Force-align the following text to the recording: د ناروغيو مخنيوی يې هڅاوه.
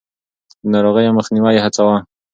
د 0.61 0.63
ناروغيو 0.73 1.15
مخنيوی 1.19 1.51
يې 1.55 1.61
هڅاوه. 1.65 1.97